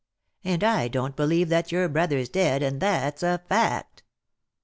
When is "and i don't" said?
0.43-1.15